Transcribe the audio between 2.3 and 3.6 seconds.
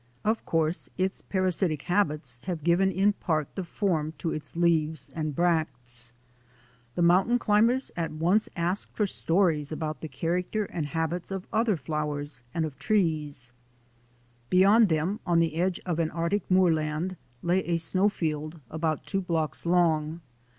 have given in part